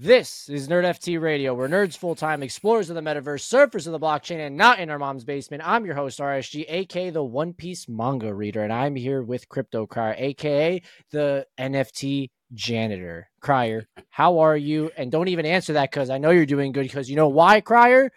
[0.00, 3.98] This is NerdFT Radio, where nerds full time, explorers of the metaverse, surfers of the
[3.98, 5.64] blockchain, and not in our mom's basement.
[5.66, 9.88] I'm your host, RSG, aka the One Piece manga reader, and I'm here with Crypto
[9.88, 10.80] Crier, aka
[11.10, 13.28] the NFT janitor.
[13.40, 14.92] Crier, how are you?
[14.96, 17.60] And don't even answer that because I know you're doing good because you know why,
[17.60, 18.12] Crier?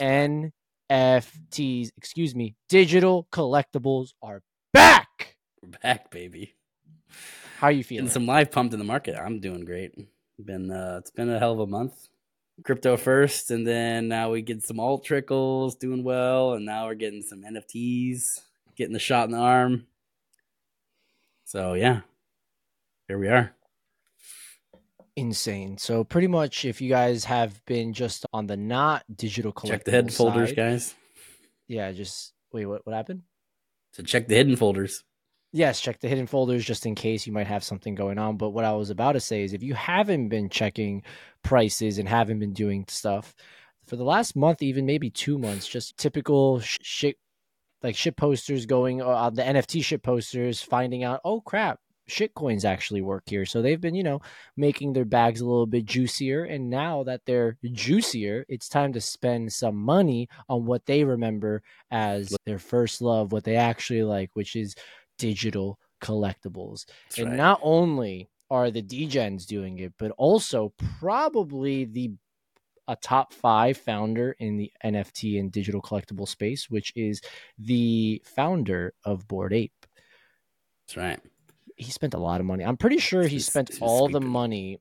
[0.00, 4.40] NFTs, excuse me, digital collectibles are
[4.72, 5.36] back.
[5.62, 6.54] We're back, baby.
[7.58, 8.06] How are you feeling?
[8.06, 9.14] Getting some live pumped in the market.
[9.14, 9.92] I'm doing great.
[10.38, 12.08] Been uh, it's been a hell of a month.
[12.64, 16.94] Crypto first, and then now we get some alt trickles doing well, and now we're
[16.94, 18.40] getting some NFTs,
[18.76, 19.86] getting the shot in the arm.
[21.44, 22.00] So yeah,
[23.08, 23.52] here we are.
[25.16, 25.78] insane.
[25.78, 29.90] So pretty much, if you guys have been just on the not digital Check the
[29.90, 30.94] hidden folders, guys.
[31.68, 32.66] Yeah, just wait.
[32.66, 33.22] What what happened?
[33.92, 35.02] So check the hidden folders.
[35.56, 38.36] Yes, check the hidden folders just in case you might have something going on.
[38.36, 41.02] But what I was about to say is, if you haven't been checking
[41.42, 43.34] prices and haven't been doing stuff
[43.86, 47.16] for the last month, even maybe two months, just typical shit
[47.82, 52.66] like shit posters going uh, the NFT shit posters, finding out, oh crap, shit coins
[52.66, 53.46] actually work here.
[53.46, 54.20] So they've been, you know,
[54.58, 56.44] making their bags a little bit juicier.
[56.44, 61.62] And now that they're juicier, it's time to spend some money on what they remember
[61.90, 64.74] as their first love, what they actually like, which is
[65.18, 66.86] digital collectibles.
[67.08, 67.36] That's and right.
[67.36, 72.12] not only are the DGens doing it, but also probably the
[72.88, 77.20] a top five founder in the NFT and digital collectible space, which is
[77.58, 79.86] the founder of Bored Ape.
[80.86, 81.20] That's right.
[81.76, 82.64] He spent a lot of money.
[82.64, 84.78] I'm pretty sure he spent he's all the money.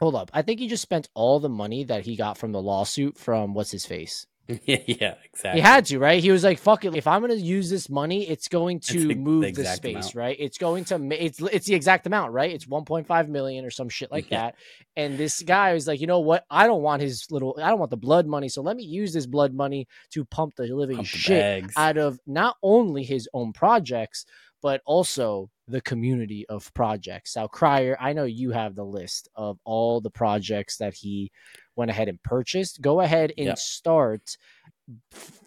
[0.00, 0.30] Hold up.
[0.32, 3.54] I think he just spent all the money that he got from the lawsuit from
[3.54, 4.26] what's his face.
[4.66, 5.52] yeah, exactly.
[5.54, 6.22] He had to, right?
[6.22, 6.94] He was like, "Fuck it!
[6.94, 9.78] If I'm going to use this money, it's going to the- the move the, exact
[9.78, 10.14] space, amount.
[10.14, 10.36] right?
[10.38, 12.50] It's going to it's it's the exact amount, right?
[12.52, 14.38] It's 1.5 million or some shit like Yeah.
[14.50, 14.54] that."
[14.96, 16.44] And this guy was like, "You know what?
[16.50, 17.56] I don't want his little.
[17.62, 18.48] I don't want the blood money.
[18.50, 21.74] So let me use this blood money to pump the living Pump shit bags.
[21.76, 24.26] out of not only his own projects,
[24.62, 27.34] but also the community of projects.
[27.36, 31.30] Now, Crier, I know you have the list of all the projects that he
[31.76, 32.80] went ahead and purchased.
[32.80, 34.36] Go ahead and start.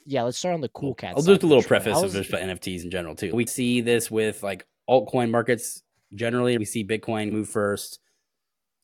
[0.05, 1.13] Yeah, let's start on the cool cat.
[1.15, 3.33] I'll do a little preface How of is- just about NFTs in general too.
[3.33, 5.83] We see this with like altcoin markets
[6.13, 6.57] generally.
[6.57, 7.99] We see Bitcoin move first,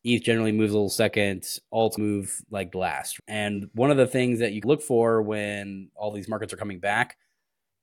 [0.04, 3.18] ETH generally moves a little second, alt move like last.
[3.26, 6.78] And one of the things that you look for when all these markets are coming
[6.78, 7.16] back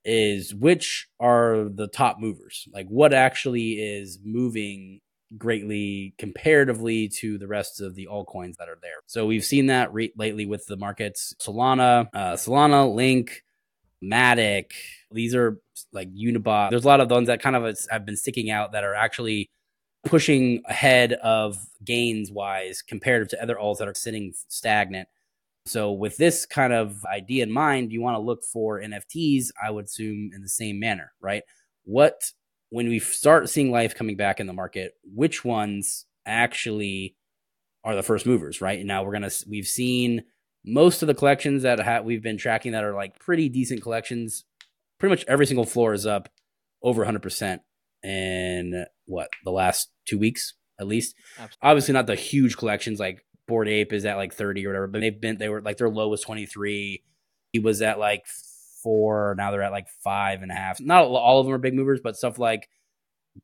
[0.05, 2.67] is which are the top movers.
[2.71, 5.01] Like what actually is moving
[5.37, 8.99] greatly comparatively to the rest of the altcoins that are there.
[9.07, 13.43] So we've seen that re- lately with the markets Solana, uh, Solana, Link,
[14.03, 14.71] Matic.
[15.11, 15.59] These are
[15.93, 16.69] like Unibot.
[16.69, 19.49] There's a lot of ones that kind of have been sticking out that are actually
[20.03, 25.07] pushing ahead of gains wise comparative to other alts that are sitting stagnant.
[25.67, 29.69] So with this kind of idea in mind, you want to look for NFTs, I
[29.69, 31.43] would assume in the same manner, right?
[31.83, 32.31] What
[32.71, 37.15] when we start seeing life coming back in the market, which ones actually
[37.83, 38.79] are the first movers, right?
[38.79, 40.23] And now we're gonna we've seen
[40.65, 44.45] most of the collections that ha- we've been tracking that are like pretty decent collections.
[44.99, 46.29] Pretty much every single floor is up
[46.81, 47.59] over 100%
[48.03, 51.15] in what the last two weeks at least.
[51.33, 51.57] Absolutely.
[51.61, 55.01] Obviously, not the huge collections like Bored Ape is at like 30 or whatever, but
[55.01, 57.03] they've been they were like their low was 23.
[57.51, 58.23] He was at like
[58.83, 59.35] four.
[59.37, 60.79] Now they're at like five and a half.
[60.79, 62.67] Not all of them are big movers, but stuff like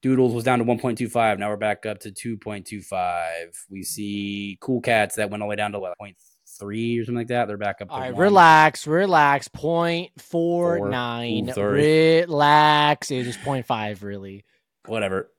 [0.02, 1.40] Doodles was down to 1.25.
[1.40, 3.50] Now we're back up to 2.25.
[3.70, 7.16] We see Cool Cats that went all the way down to what, 0.3 or something
[7.16, 7.48] like that.
[7.48, 7.88] They're back up.
[7.90, 8.22] To All right, one.
[8.22, 9.48] relax, relax.
[9.48, 10.90] Point four Four.
[10.90, 11.50] nine.
[11.50, 12.22] Ooh, sorry.
[12.22, 13.12] Relax.
[13.12, 14.44] It was just point five, really.
[14.86, 15.31] Whatever.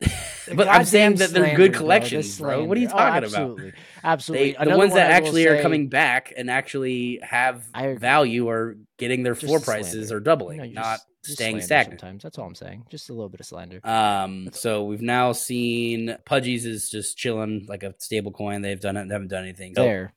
[0.54, 2.64] but I'm saying that they're good collections, bro.
[2.64, 3.26] What are you slander.
[3.26, 3.50] Oh, talking about?
[3.50, 3.72] absolutely.
[4.02, 4.52] Absolutely.
[4.52, 7.64] They, the ones one that I actually are say- coming back and actually have
[7.98, 10.16] value are getting their floor prices slander.
[10.16, 12.00] are doubling, No, not just- just staying stagnant.
[12.00, 12.84] Sometimes that's all I'm saying.
[12.90, 13.80] Just a little bit of slander.
[13.84, 18.62] Um, so we've now seen Pudgies is just chilling like a stable coin.
[18.62, 19.74] They've done it, they haven't done anything.
[19.74, 20.14] So there.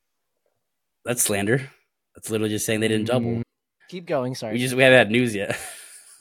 [1.03, 1.69] that's slander.
[2.15, 3.27] That's literally just saying they didn't double.
[3.31, 3.41] Mm,
[3.89, 4.33] Keep going.
[4.33, 4.53] Sorry.
[4.53, 5.59] We just we haven't had news yet.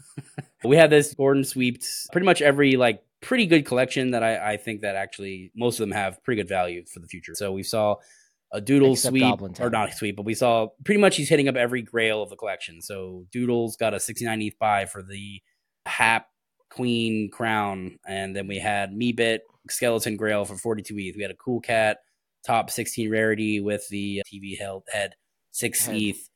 [0.64, 4.56] we had this Gordon sweeped pretty much every like pretty good collection that I, I
[4.56, 7.34] think that actually most of them have pretty good value for the future.
[7.34, 7.96] So we saw
[8.52, 11.56] a Doodle Except sweep or not sweep, but we saw pretty much he's hitting up
[11.56, 12.82] every grail of the collection.
[12.82, 15.40] So Doodle's got a 69 ETH buy for the
[15.86, 16.26] Hap
[16.70, 19.40] Queen crown, and then we had Meebit
[19.70, 21.16] Skeleton Grail for 42 ETH.
[21.16, 21.98] We had a Cool Cat
[22.46, 25.14] top 16 rarity with the TV held head
[25.52, 25.96] six Head.
[25.96, 26.28] ETH.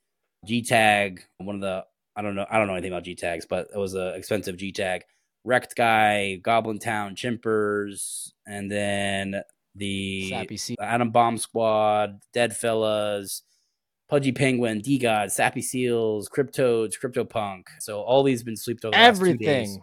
[0.46, 1.84] G tag, one of the
[2.14, 4.56] I don't know I don't know anything about G tags, but it was a expensive
[4.56, 5.02] G tag.
[5.46, 9.43] Rektguy, Goblin Town, Chimpers, and then
[9.75, 10.76] the Sappy Seal.
[10.81, 13.43] Atom Bomb Squad, Dead Fellas,
[14.08, 17.64] Pudgy Penguin, DeGod, Sappy Seals, CrypToadz, CryptoPunk.
[17.81, 19.48] So all these been swept over the last two days.
[19.48, 19.82] Everything.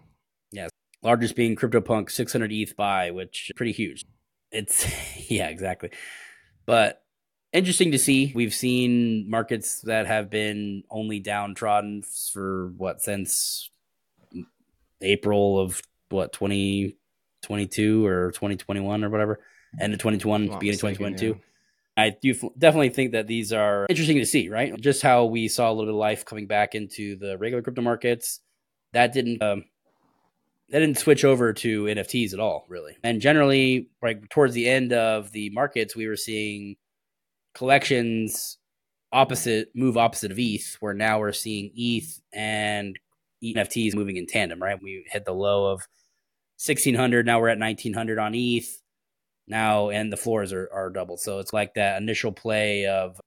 [0.51, 0.69] Yes,
[1.01, 4.05] largest being CryptoPunk 600 ETH buy, which pretty huge.
[4.51, 4.87] It's
[5.31, 5.91] yeah, exactly.
[6.65, 7.03] But
[7.51, 8.31] interesting to see.
[8.35, 13.69] We've seen markets that have been only downtrodden for what since
[15.03, 19.39] April of what 2022 or 2021 or whatever,
[19.79, 21.41] end of 2021, If beginning of mistaken, 2022.
[21.95, 24.75] I do definitely think that these are interesting to see, right?
[24.79, 27.81] Just how we saw a little bit of life coming back into the regular crypto
[27.81, 28.39] markets.
[28.93, 29.65] That didn't um,
[30.69, 32.97] that didn't switch over to NFTs at all, really.
[33.03, 36.77] And generally, like towards the end of the markets, we were seeing
[37.53, 38.57] collections
[39.11, 42.97] opposite move opposite of ETH, where now we're seeing ETH and
[43.43, 44.81] NFTs moving in tandem, right?
[44.81, 45.79] We hit the low of
[46.63, 48.81] 1600, now we're at 1900 on ETH
[49.47, 51.19] now, and the floors are, are doubled.
[51.19, 53.19] So it's like that initial play of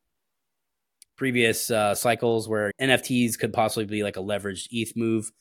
[1.16, 5.32] previous uh, cycles where NFTs could possibly be like a leveraged ETH move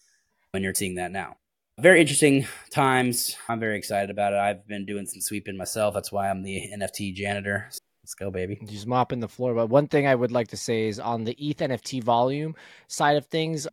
[0.51, 1.37] when you're seeing that now.
[1.79, 3.35] Very interesting times.
[3.49, 4.39] I'm very excited about it.
[4.39, 5.93] I've been doing some sweeping myself.
[5.93, 7.69] That's why I'm the NFT janitor.
[8.01, 8.59] Let's go, baby.
[8.65, 9.53] Just mopping the floor.
[9.53, 12.55] But one thing I would like to say is on the ETH NFT volume
[12.87, 13.67] side of things,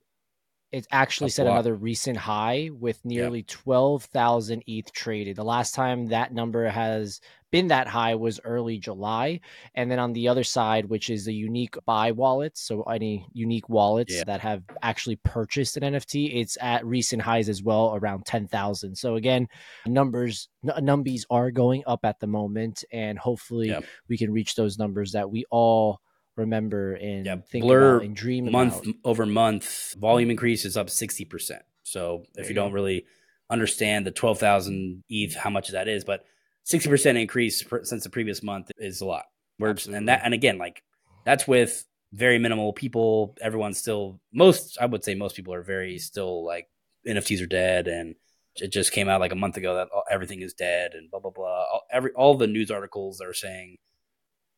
[0.73, 5.37] it actually Up set another recent high with nearly 12,000 ETH traded.
[5.37, 7.21] The last time that number has
[7.51, 9.41] been that high was early July.
[9.75, 13.69] And then on the other side, which is the unique buy wallets, so any unique
[13.69, 14.25] wallets Yeah.
[14.25, 18.97] that have actually purchased an NFT, it's at recent highs as well, around 10,000.
[18.97, 19.49] So again,
[19.87, 22.85] numbers, n- numbies are going up at the moment.
[22.91, 23.81] And hopefully Yeah.
[24.09, 26.01] we can reach those numbers that we all
[26.37, 28.95] remember and Yeah, think Blur about and dream month about.
[29.05, 31.61] over month volume increase is up 60%.
[31.83, 33.07] So There if you you don't really
[33.51, 36.25] understand the 12,000 ETH, how much that is, but
[36.73, 39.25] 60% increase per, since the previous month is a lot.
[39.59, 40.83] We're, and that, and again, like
[41.25, 43.37] that's with very minimal people.
[43.41, 46.69] Everyone's still, most, I would say most people are very still like
[47.07, 47.89] NFTs are dead.
[47.89, 48.15] And
[48.57, 51.31] it just came out like a month ago that everything is dead and blah, blah,
[51.31, 51.65] blah.
[51.73, 53.77] All, every, all the news articles are saying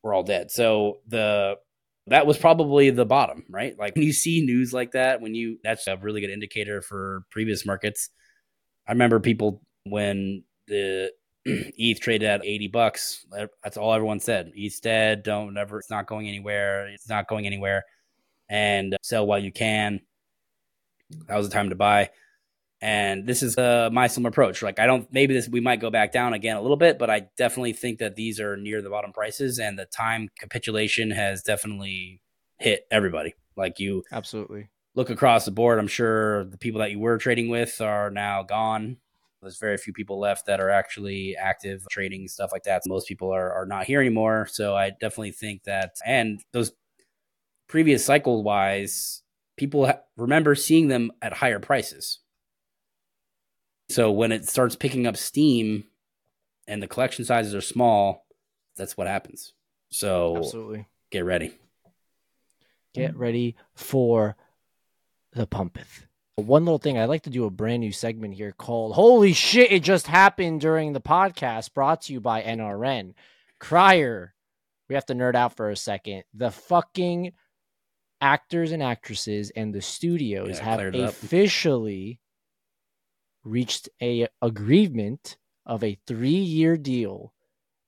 [0.04, 0.50] we're all dead.
[0.50, 1.56] So the,
[2.06, 3.76] that was probably the bottom, right?
[3.78, 7.24] Like when you see news like that, when you that's a really good indicator for
[7.30, 8.10] previous markets.
[8.86, 11.10] I remember people when the
[11.46, 13.26] ETH traded at 80 bucks,
[13.62, 14.52] that's all everyone said.
[14.56, 16.88] ETH's dead, don't ever it's not going anywhere.
[16.88, 17.84] It's not going anywhere.
[18.50, 20.00] And uh, sell while you can.
[21.28, 22.10] That was the time to buy.
[22.84, 24.60] And this is uh, my similar approach.
[24.60, 27.08] Like I don't maybe this we might go back down again a little bit, but
[27.08, 31.42] I definitely think that these are near the bottom prices and the time capitulation has
[31.42, 32.20] definitely
[32.58, 33.36] hit everybody.
[33.56, 34.68] Like you Absolutely.
[34.94, 38.42] look across the board, I'm sure the people that you were trading with are now
[38.42, 38.98] gone.
[39.40, 42.82] There's very few people left that are actually active trading stuff like that.
[42.86, 44.46] Most people are, are not here anymore.
[44.50, 46.72] So I definitely think that, and those
[47.66, 49.22] previous cycle wise,
[49.56, 52.18] people ha- remember seeing them at higher prices.
[53.94, 55.84] So when it starts picking up steam
[56.66, 58.26] and the collection sizes are small,
[58.76, 59.52] that's what happens.
[59.90, 60.86] So Absolutely.
[61.12, 61.52] get ready.
[62.92, 64.34] Get ready for
[65.32, 66.06] the pumpeth.
[66.34, 69.70] One little thing, I'd like to do a brand new segment here called Holy Shit,
[69.70, 73.14] It Just Happened During the Podcast, brought to you by NRN.
[73.60, 74.34] Crier,
[74.88, 76.24] we have to nerd out for a second.
[76.34, 77.30] The fucking
[78.20, 81.10] actors and actresses and the studios Yeah, have cleared up.
[81.10, 82.18] officially
[83.44, 85.36] reached a agreement
[85.66, 87.32] of a three-year deal,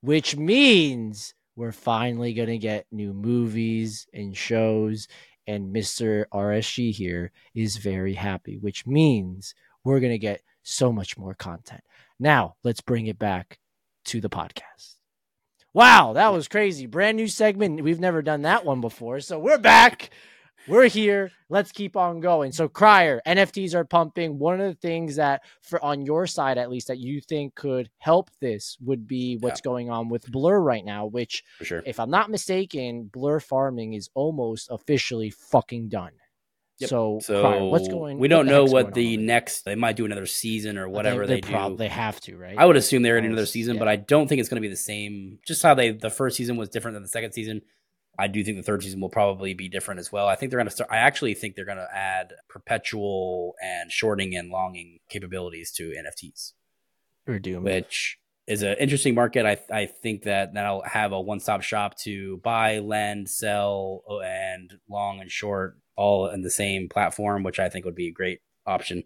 [0.01, 5.07] which means we're finally gonna get new movies and shows.
[5.47, 6.25] And Mr.
[6.33, 11.81] RSG here is very happy, which means we're gonna get so much more content.
[12.19, 13.57] Now let's bring it back
[14.05, 14.95] to the podcast.
[15.73, 16.85] Wow, that was crazy.
[16.85, 17.83] Brand new segment.
[17.83, 19.19] We've never done that one before.
[19.19, 20.09] So we're back.
[20.67, 21.31] We're here.
[21.49, 22.51] Let's keep on going.
[22.51, 24.37] So Crier, NFTs are pumping.
[24.37, 27.89] One of the things that for on your side at least that you think could
[27.99, 31.81] help this would be what's going on with Blur right now, which sure.
[31.85, 36.11] if I'm not mistaken, Blur farming is almost officially fucking done.
[36.79, 36.89] Yep.
[36.89, 39.25] So, So Crier, what's going We don't the know what the on with it?
[39.25, 39.65] next.
[39.65, 41.49] They might do another season or whatever they, they, do.
[41.49, 42.55] prob- they have to, right?
[42.57, 43.79] I would assume they're in another season, yeah.
[43.79, 45.39] but I don't think it's going to be the same.
[45.45, 47.61] Just how they the first season was different than the second season.
[48.19, 50.27] I do think the third season will probably be different as well.
[50.27, 50.89] I think they're going to start.
[50.91, 56.53] I actually think they're going to add perpetual and shorting and longing capabilities to NFTs,
[57.27, 57.63] We're doomed.
[57.65, 59.45] which is an interesting market.
[59.45, 64.21] I I think that that'll have a one stop shop to buy, lend, sell, oh,
[64.21, 68.11] and long and short all in the same platform, which I think would be a
[68.11, 69.03] great option.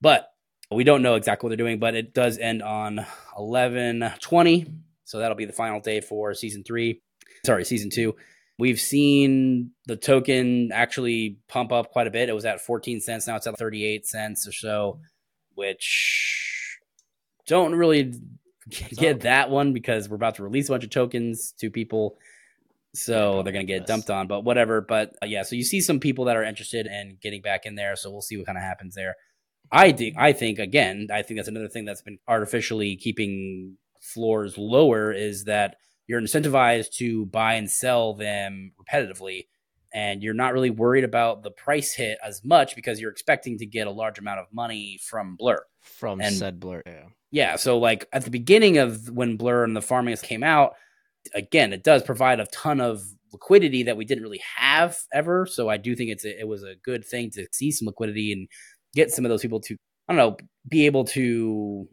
[0.00, 0.28] But
[0.70, 3.04] we don't know exactly what they're doing, but it does end on
[3.36, 4.66] eleven twenty.
[5.04, 7.02] So that'll be the final day for season three.
[7.44, 8.16] Sorry, season two.
[8.58, 12.28] We've seen the token actually pump up quite a bit.
[12.28, 13.26] It was at 14 cents.
[13.26, 15.00] Now it's at 38 cents or so,
[15.54, 16.78] which
[17.46, 18.14] don't really
[18.96, 22.18] get that one because we're about to release a bunch of tokens to people.
[22.94, 24.82] So they're going to get dumped on, but whatever.
[24.82, 27.76] But uh, yeah, so you see some people that are interested in getting back in
[27.76, 27.96] there.
[27.96, 29.14] So we'll see what kind of happens there.
[29.72, 34.58] I think, I think again, I think that's another thing that's been artificially keeping floors
[34.58, 35.76] lower is that
[36.10, 39.46] you're incentivized to buy and sell them repetitively.
[39.94, 43.66] And you're not really worried about the price hit as much because you're expecting to
[43.66, 45.64] get a large amount of money from Blur.
[45.82, 47.04] From and, said Blur, yeah.
[47.30, 47.56] Yeah.
[47.56, 50.74] So, like at the beginning of when Blur and the farming came out,
[51.32, 55.46] again, it does provide a ton of liquidity that we didn't really have ever.
[55.46, 58.32] So I do think it's a, it was a good thing to see some liquidity
[58.32, 58.48] and
[58.94, 59.76] get some of those people to
[60.08, 60.36] I don't know
[60.68, 61.88] be able to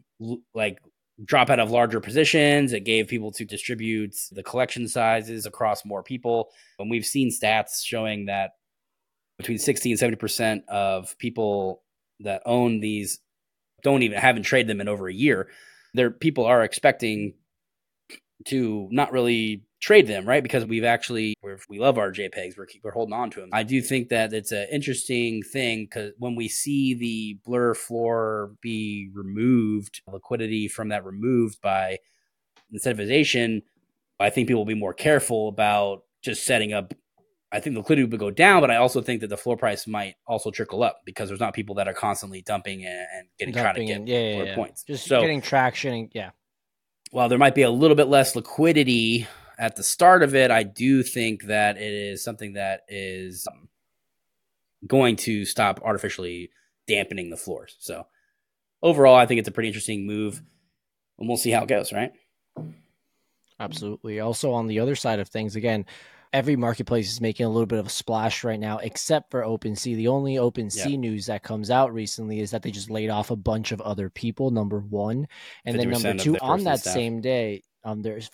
[0.54, 0.78] like
[1.24, 2.72] drop out of larger positions.
[2.72, 6.50] It gave people to distribute the collection sizes across more people.
[6.78, 8.52] And we've seen stats showing that
[9.36, 11.82] between 60 and 70 percent of people
[12.20, 13.20] that own these
[13.82, 15.48] don't even haven't traded them in over a year.
[15.94, 17.34] Their people are expecting
[18.46, 20.42] to not really trade them, right?
[20.42, 21.34] Because we've actually
[21.68, 23.50] we love our JPEGs, we're we're holding on to them.
[23.52, 28.52] I do think that it's an interesting thing because when we see the blur floor
[28.60, 31.98] be removed, liquidity from that removed by
[32.74, 33.62] incentivization,
[34.18, 36.94] I think people will be more careful about just setting up.
[37.50, 39.86] I think the liquidity would go down, but I also think that the floor price
[39.86, 43.54] might also trickle up because there's not people that are constantly dumping and, and getting
[43.54, 44.54] dumping trying to get yeah, yeah, yeah.
[44.54, 44.84] points.
[44.84, 46.30] Just so, getting traction, and, yeah
[47.10, 49.26] while there might be a little bit less liquidity
[49.58, 53.68] at the start of it, I do think that it is something that is um,
[54.86, 56.50] going to stop artificially
[56.86, 57.76] dampening the floors.
[57.80, 58.06] So
[58.82, 60.40] overall, I think it's a pretty interesting move,
[61.18, 61.92] and we'll see how it goes.
[61.92, 62.12] Right?
[63.58, 64.20] Absolutely.
[64.20, 65.84] Also, on the other side of things, again,
[66.32, 69.96] every marketplace is making a little bit of a splash right now, except for OpenSea.
[69.96, 71.00] The only OpenSea yep.
[71.00, 74.08] news that comes out recently is that they just laid off a bunch of other
[74.08, 74.52] people.
[74.52, 75.26] Number one,
[75.64, 76.94] and then number two, on that staff.
[76.94, 78.30] same day, um, there's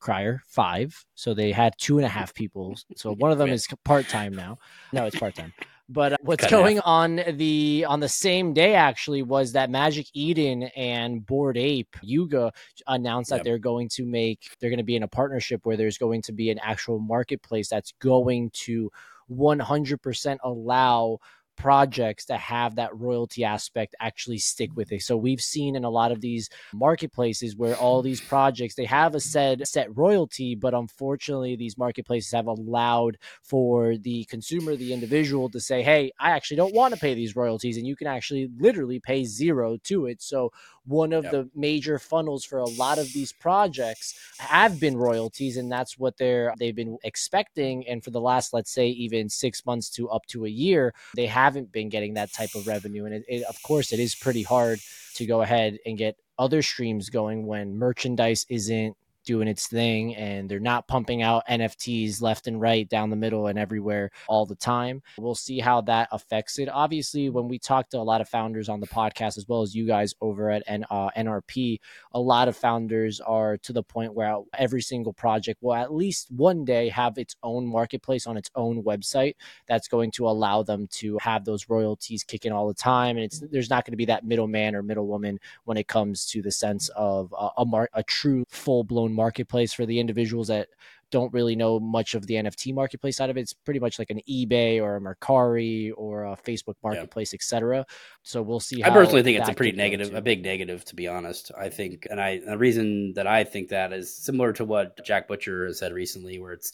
[0.00, 2.76] Crier five, so they had two and a half people.
[2.96, 4.58] So one of them is part time now.
[4.92, 5.52] No, it's part time.
[5.88, 10.64] But uh, what's going on the on the same day actually was that Magic Eden
[10.76, 12.52] and Bored Ape Yuga
[12.86, 15.98] announced that they're going to make they're going to be in a partnership where there's
[15.98, 18.90] going to be an actual marketplace that's going to
[19.30, 21.18] 100% allow
[21.62, 25.00] projects that have that royalty aspect actually stick with it.
[25.00, 29.14] So we've seen in a lot of these marketplaces where all these projects they have
[29.14, 35.48] a set set royalty, but unfortunately these marketplaces have allowed for the consumer, the individual
[35.50, 38.48] to say, "Hey, I actually don't want to pay these royalties," and you can actually
[38.58, 40.20] literally pay zero to it.
[40.20, 40.50] So
[40.86, 41.32] one of yep.
[41.32, 46.16] the major funnels for a lot of these projects have been royalties and that's what
[46.16, 50.26] they're they've been expecting and for the last let's say even 6 months to up
[50.26, 53.62] to a year they haven't been getting that type of revenue and it, it, of
[53.62, 54.80] course it is pretty hard
[55.14, 60.48] to go ahead and get other streams going when merchandise isn't doing its thing and
[60.48, 64.54] they're not pumping out NFTs left and right down the middle and everywhere all the
[64.54, 65.02] time.
[65.18, 66.68] We'll see how that affects it.
[66.68, 69.74] Obviously, when we talk to a lot of founders on the podcast, as well as
[69.74, 71.78] you guys over at N- uh, NRP,
[72.12, 76.30] a lot of founders are to the point where every single project will at least
[76.30, 79.34] one day have its own marketplace on its own website
[79.66, 83.16] that's going to allow them to have those royalties kicking all the time.
[83.16, 86.42] And it's there's not going to be that middleman or middlewoman when it comes to
[86.42, 90.68] the sense of a, a, mar- a true full blown marketplace for the individuals that
[91.12, 93.42] don't really know much of the NFT marketplace side of it.
[93.42, 97.36] It's pretty much like an eBay or a Mercari or a Facebook marketplace, yeah.
[97.36, 97.86] etc.
[98.24, 98.82] So we'll see.
[98.82, 101.52] I personally think it's a pretty negative, a big negative, to be honest.
[101.56, 105.28] I think, and I the reason that I think that is similar to what Jack
[105.28, 106.72] Butcher has said recently, where it's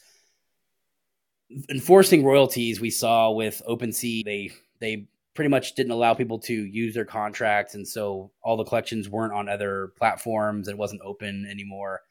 [1.68, 2.80] enforcing royalties.
[2.80, 7.74] We saw with OpenSea, they they pretty much didn't allow people to use their contracts,
[7.74, 10.68] and so all the collections weren't on other platforms.
[10.68, 12.02] And it wasn't open anymore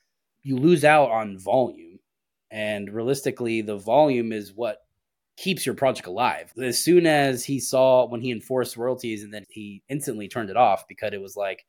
[0.48, 2.00] you lose out on volume.
[2.50, 4.77] And realistically, the volume is what
[5.36, 6.54] keeps your project alive.
[6.58, 10.56] As soon as he saw when he enforced royalties and then he instantly turned it
[10.56, 11.66] off because it was like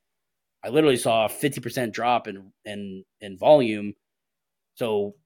[0.64, 3.94] I literally saw a 50% drop in in in volume.
[4.76, 5.16] So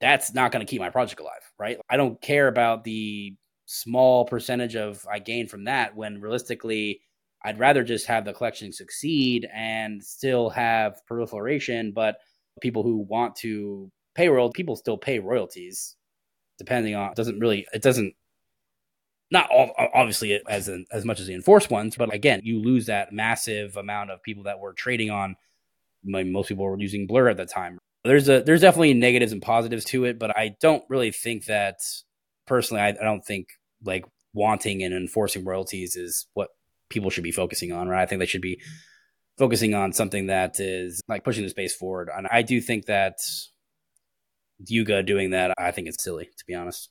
[0.00, 1.78] that's not going to keep my project alive, right?
[1.90, 7.02] I don't care about the small percentage of I gain from that when realistically
[7.44, 12.16] I'd rather just have the collection succeed and still have proliferation, but
[12.60, 15.96] people who want to pay royalties, people still pay royalties,
[16.58, 17.14] depending on.
[17.14, 17.66] Doesn't really.
[17.72, 18.14] It doesn't.
[19.30, 23.12] Not all, obviously as as much as the enforced ones, but again, you lose that
[23.12, 25.36] massive amount of people that were trading on
[26.04, 27.78] most people were using Blur at the time.
[28.04, 31.76] There's a there's definitely negatives and positives to it, but I don't really think that
[32.46, 32.82] personally.
[32.82, 33.48] I, I don't think
[33.84, 36.48] like wanting and enforcing royalties is what
[36.88, 37.88] people should be focusing on.
[37.88, 38.02] Right?
[38.02, 38.60] I think they should be
[39.38, 42.10] focusing on something that is like pushing the space forward.
[42.14, 43.18] And I do think that
[44.66, 46.90] Yuga doing that, I think it's silly to be honest.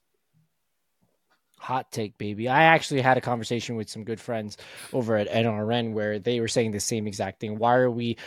[1.60, 2.48] Hot take, baby.
[2.48, 4.58] I actually had a conversation with some good friends
[4.94, 7.58] over at NRN where they were saying the same exact thing.
[7.58, 8.18] Why are we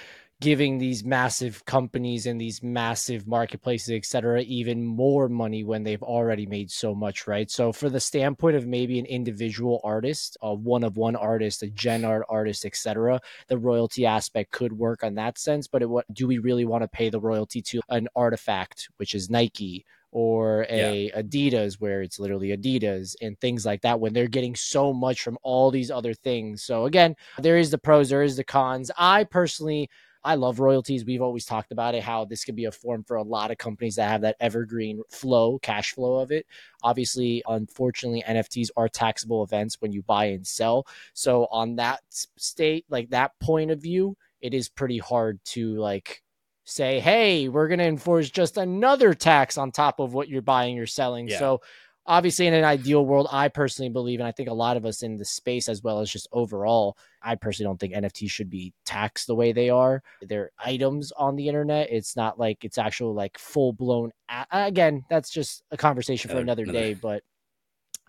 [0.41, 6.03] giving these massive companies and these massive marketplaces, et cetera, even more money when they've
[6.03, 7.51] already made so much, right?
[7.51, 11.69] So, for the standpoint of maybe an individual artist, a one of one artist, a
[11.69, 15.69] gen art artist, et cetera, the royalty aspect could work on that sense.
[15.69, 19.15] But it, what do we really want to pay the royalty to an artifact, which
[19.15, 19.85] is Nike?
[20.13, 21.21] or a yeah.
[21.23, 25.39] Adidas where it's literally Adidas and things like that when they're getting so much from
[25.43, 26.65] all these other things.
[26.65, 28.91] So again, there is the pros, there is the cons.
[28.99, 29.89] I personally
[30.23, 31.05] I love royalties.
[31.05, 33.59] We've always talked about it, how this could be a form for a lot of
[33.59, 36.47] companies that have that evergreen flow, cash flow of it.
[36.83, 40.87] Obviously, unfortunately, NFTs are taxable events when you buy and sell.
[41.15, 46.23] So, on that state, like that point of view, it is pretty hard to like
[46.65, 50.79] say, hey, we're going to enforce just another tax on top of what you're buying
[50.79, 51.29] or selling.
[51.29, 51.39] Yeah.
[51.39, 51.61] So,
[52.07, 55.03] obviously in an ideal world i personally believe and i think a lot of us
[55.03, 58.73] in the space as well as just overall i personally don't think nfts should be
[58.85, 60.03] taxed the way they are.
[60.23, 61.91] They're items on the internet.
[61.91, 66.39] It's not like it's actual like full blown a- again that's just a conversation for
[66.39, 67.23] another, another day but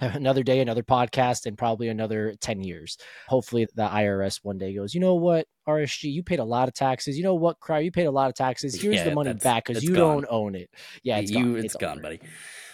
[0.16, 4.94] another day another podcast and probably another 10 years hopefully the irs one day goes
[4.94, 7.92] you know what rsg you paid a lot of taxes you know what cry you
[7.92, 10.24] paid a lot of taxes here's yeah, the money back because you gone.
[10.24, 10.70] don't own it
[11.04, 11.56] yeah it's you gone.
[11.58, 12.20] it's, it's gone buddy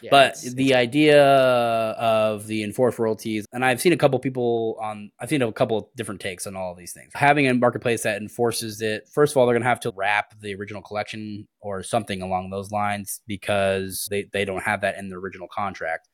[0.01, 4.19] yeah, but it's, the it's idea of the enforced royalties, and I've seen a couple
[4.19, 7.11] people on, I've seen a couple different takes on all of these things.
[7.15, 10.39] Having a marketplace that enforces it, first of all, they're going to have to wrap
[10.39, 15.09] the original collection or something along those lines because they, they don't have that in
[15.09, 16.07] the original contract.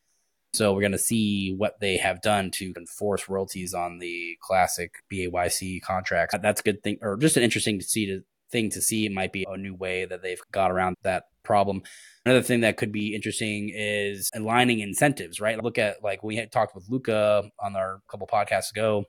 [0.54, 5.04] So we're going to see what they have done to enforce royalties on the classic
[5.12, 6.36] BAYC contracts.
[6.42, 9.08] That's a good thing, or just an interesting to see to, thing to see.
[9.08, 11.82] It might be a new way that they've got around that problem.
[12.24, 15.62] Another thing that could be interesting is aligning incentives, right?
[15.62, 19.06] Look at like we had talked with Luca on our couple podcasts ago.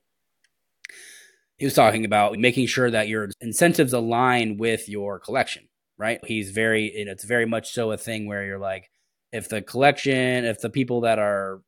[1.58, 6.20] He was talking about making sure that your incentives align with your collection, right?
[6.24, 8.90] He's very, it's very much so a thing where you're like,
[9.34, 11.60] if the collection, if the people that are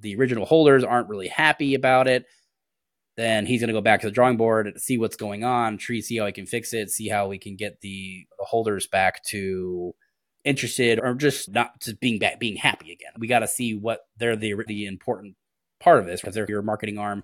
[0.00, 2.26] the original holders aren't really happy about it,
[3.16, 6.00] then he's going to go back to the drawing board, see what's going on, tree,
[6.00, 9.22] see how he can fix it, see how we can get the, the holders back
[9.24, 9.94] to
[10.44, 13.12] interested or just not just being back, being happy again.
[13.16, 15.36] We got to see what they're the the important
[15.78, 17.22] part of this because they're your marketing arm,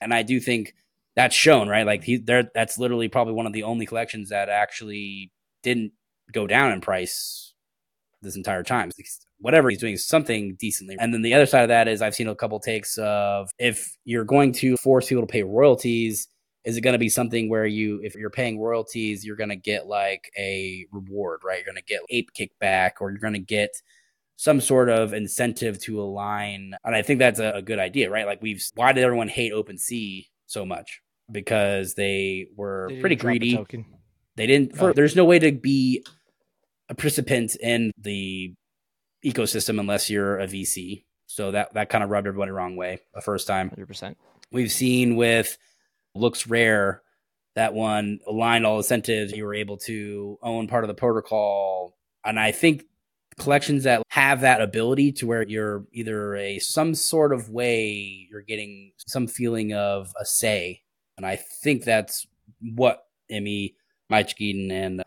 [0.00, 0.74] and I do think
[1.14, 1.86] that's shown right.
[1.86, 5.30] Like he, there, that's literally probably one of the only collections that actually
[5.62, 5.92] didn't
[6.32, 7.51] go down in price
[8.22, 8.90] this entire time
[9.42, 10.96] whatever he's doing something decently.
[10.98, 13.96] And then the other side of that is I've seen a couple takes of if
[14.04, 16.28] you're going to force people to pay royalties,
[16.64, 19.56] is it going to be something where you, if you're paying royalties, you're going to
[19.56, 21.58] get like a reward, right?
[21.58, 23.70] You're going to get ape kickback or you're going to get
[24.36, 26.74] some sort of incentive to align.
[26.84, 28.26] And I think that's a, a good idea, right?
[28.26, 31.00] Like we've, why did everyone hate OpenSea so much?
[31.30, 33.58] Because they were they pretty greedy.
[34.36, 34.92] They didn't, for, oh.
[34.92, 36.04] there's no way to be
[36.88, 38.54] a participant in the
[39.24, 41.04] ecosystem unless you're a VC.
[41.26, 43.70] So that that kind of rubbed everybody the wrong way the first time.
[43.70, 44.16] 100%.
[44.50, 45.56] We've seen with
[46.16, 46.98] LooksRare
[47.54, 49.32] that one aligned all incentives.
[49.32, 52.84] You were able to own part of the protocol, and I think
[53.38, 58.42] collections that have that ability to where you're either a some sort of way you're
[58.42, 60.82] getting some feeling of a say,
[61.16, 62.26] and I think that's
[62.60, 63.74] what Emmy,
[64.10, 65.02] Magic Eden, and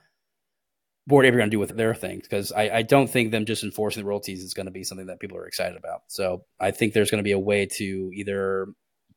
[1.08, 3.46] Bored Ape are going to do with their things because I, I, don't think them
[3.46, 6.02] just enforcing the royalties is going to be something that people are excited about.
[6.08, 8.68] So I think there's going to be a way to either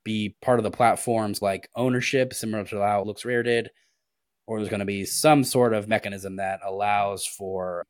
[0.05, 3.71] be part of the platforms like ownership, similar to how LooksRare did,
[4.47, 7.87] or there's going to be some sort of mechanism that allows for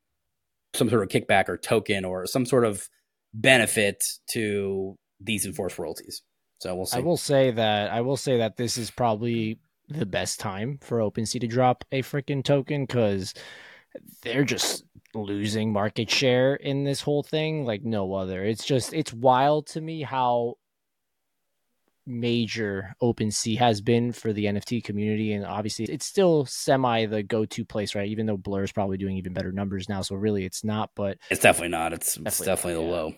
[0.75, 2.89] some sort of kickback or token or some sort of
[3.35, 6.23] benefit to these enforced royalties.
[6.61, 6.99] So we'll see.
[6.99, 10.99] I will say that I will say that this is probably the best time for
[10.99, 13.33] OpenSea to drop a freaking token because
[14.23, 18.45] they're just losing market share in this whole thing like no other.
[18.45, 20.55] It's just it's wild to me how
[22.07, 25.33] major OpenSea has been for the NFT community.
[25.33, 28.09] And obviously it's still semi the go-to place right?
[28.09, 30.03] Even though Blur is probably doing even better numbers now.
[30.03, 31.93] So really it's not but it's definitely not.
[31.93, 33.15] It's definitely, it's definitely the low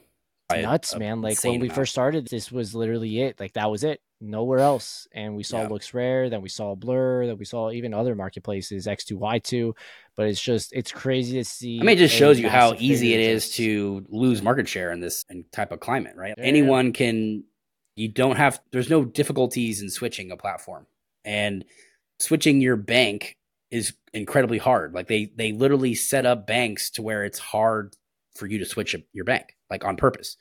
[0.59, 1.75] it's nuts man like when we amount.
[1.77, 5.09] first started this was literally it like that was it nowhere else.
[5.13, 5.69] And we saw Yeah.
[5.69, 9.73] LooksRare, then we saw Blur, then we saw even other marketplaces, X2Y2.
[10.17, 11.81] But it's just it's crazy to see.
[11.81, 15.01] I mean, it just shows you how easy it is to lose market share in
[15.01, 16.35] this type of climate, right?
[16.37, 16.45] Yeah.
[16.45, 17.45] Anyone can.
[17.97, 18.61] You don't have.
[18.73, 20.87] There's no difficulties in switching a platform,
[21.25, 21.65] and
[22.19, 23.37] switching your bank
[23.71, 24.93] is incredibly hard.
[24.93, 27.97] Like they they literally set up banks to where it's hard
[28.41, 30.37] for you to switch your bank, like on purpose.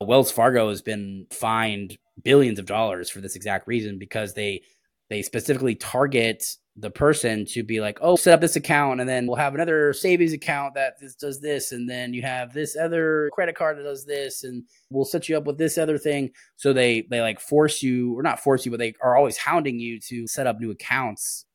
[0.00, 4.62] Wells Fargo has been fined billions of dollars for this exact reason because they
[5.10, 6.44] they specifically target
[6.76, 9.92] the person to be like, oh, set up this account, and then we'll have another
[9.92, 14.04] savings account that does this, and then you have this other credit card that does
[14.04, 16.30] this, and we'll set you up with this other thing.
[16.56, 19.80] So they they like force you, or not force you, but they are always hounding
[19.80, 21.46] you to set up new accounts,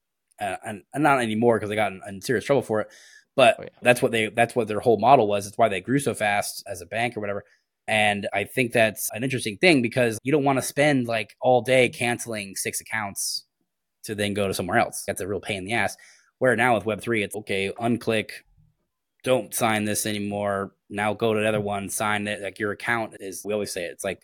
[0.41, 2.87] uh, and, and not anymore because they got in, in serious trouble for it.
[3.35, 3.69] But Oh, yeah.
[3.81, 5.47] that's what they that's what their whole model was.
[5.47, 7.43] It's why they grew so fast as a bank or whatever.
[7.87, 11.61] And I think that's an interesting thing because you don't want to spend like all
[11.61, 13.45] day canceling six accounts
[14.03, 15.03] to then go to somewhere else.
[15.05, 15.97] That's a real pain in the ass.
[16.39, 18.31] Where now with Web3, it's okay, unclick,
[19.23, 20.73] don't sign this anymore.
[20.89, 22.41] Now go to another one, sign it.
[22.41, 24.21] Like your account is, we always say it, it's like,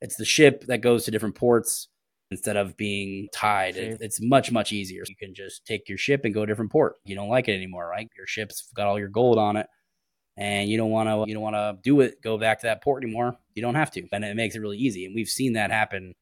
[0.00, 1.88] it's the ship that goes to different ports
[2.30, 3.74] instead of being tied.
[3.74, 3.96] Sure.
[4.00, 5.04] it's much, much easier.
[5.08, 6.96] You can just take your ship and go to a different port.
[7.04, 8.08] You don't like it anymore, right?
[8.16, 9.66] Your ship's got all your gold on it
[10.38, 12.82] and you don't want to you don't want to do it go back to that
[12.82, 15.54] port anymore you don't have to and it makes it really easy and we've seen
[15.54, 16.14] that happen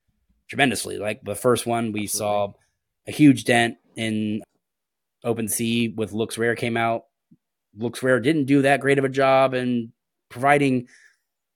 [0.48, 2.48] tremendously like the first one we saw
[3.06, 4.42] a huge dent in
[5.24, 7.04] OpenSea with LooksRare came out
[7.78, 9.92] LooksRare didn't do that great of a job in
[10.30, 10.88] providing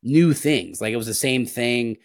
[0.03, 1.97] new things like it was the same thing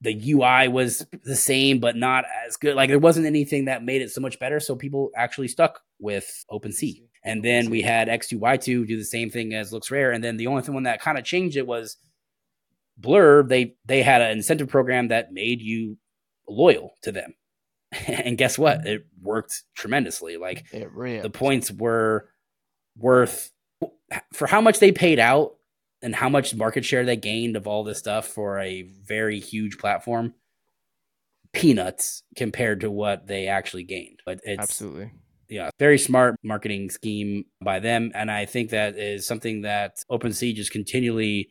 [0.00, 4.02] the UI was the same but not as good like there wasn't anything that made
[4.02, 8.86] it so much better so people actually stuck with OpenSea and then we had X2Y2
[8.86, 10.14] do the same thing as LooksRare.
[10.14, 11.96] And then the only thing one that kind of changed it was
[12.96, 13.42] Blur.
[13.42, 15.98] They they had an incentive program that made you
[16.48, 17.34] loyal to them.
[18.06, 18.86] and guess what?
[18.86, 20.36] It worked tremendously.
[20.36, 20.66] Like
[21.22, 22.28] the points were
[22.96, 23.50] worth
[24.32, 25.56] for how much they paid out
[26.02, 29.78] and how much market share they gained of all this stuff for a very huge
[29.78, 30.34] platform.
[31.52, 34.20] Peanuts compared to what they actually gained.
[34.24, 35.10] But it's absolutely.
[35.48, 38.12] yeah, very smart marketing scheme by them.
[38.14, 41.50] And I think that is something that OpenSea just continually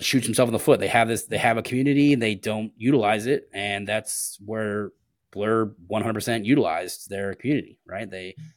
[0.00, 0.80] shoots himself in the foot.
[0.80, 3.48] They have this, they have a community they don't utilize it.
[3.54, 4.90] And that's where
[5.32, 8.08] Blur 100% utilized their community, right?
[8.10, 8.48] They, mm-hmm.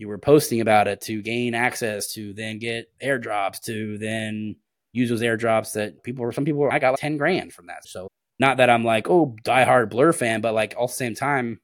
[0.00, 4.56] You were posting about it to gain access to then get airdrops to then
[4.92, 7.66] use those airdrops that people were, some people, were, I got like 10 grand from
[7.66, 7.86] that.
[7.86, 8.08] So
[8.38, 11.60] not that I'm like, oh, diehard Blur fan, but like all the same time,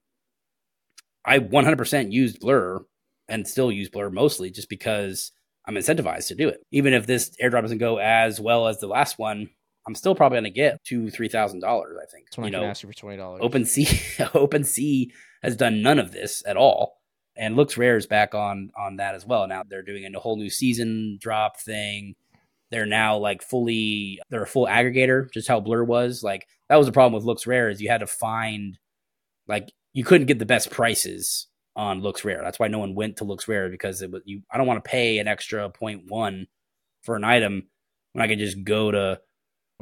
[1.25, 2.85] I 100% used Blur
[3.27, 5.33] and still use Blur mostly just because
[5.67, 6.61] I'm incentivized to do it.
[6.71, 9.49] Even if this airdrop doesn't go as well as the last one,
[9.87, 11.97] I'm still probably going to get two, three thousand dollars.
[12.03, 12.27] I think.
[12.53, 13.41] You know, ask you for twenty dollars.
[13.41, 15.11] OpenSea, OpenSea
[15.43, 16.96] has done none of this at all,
[17.37, 19.47] and LooksRare is back on on that as well.
[19.47, 22.15] Now they're doing a whole new season drop thing.
[22.71, 26.23] They're now like fully, they're a full aggregator, just how Blur was.
[26.23, 28.79] Like that was the problem with LooksRare is you had to find,
[29.47, 31.47] like you couldn't get the best prices
[31.77, 32.43] on LooksRare.
[32.43, 34.43] That's why no one went to LooksRare because it was you.
[34.51, 36.47] I don't want to pay an extra 0.1
[37.03, 37.69] for an item
[38.13, 39.21] when I could just go to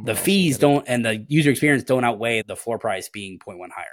[0.02, 3.86] the fees don't and the user experience don't outweigh the floor price being 0.1 higher.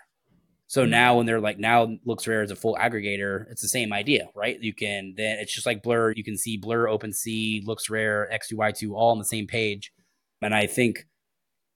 [0.71, 4.29] So now when they're like now LooksRare as a full aggregator, it's the same idea,
[4.34, 4.57] right?
[4.57, 6.13] You can then it's just like Blur.
[6.13, 9.91] You can see Blur, Open OpenSea, LooksRare, X2Y2 all on the same page.
[10.41, 11.07] And I think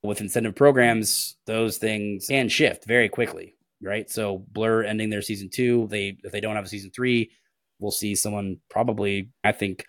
[0.02, 4.08] with incentive programs, those things can shift very quickly, right?
[4.08, 7.32] So Blur ending their season two, they if they don't have a season three,
[7.78, 9.30] we'll see someone probably.
[9.44, 9.84] I think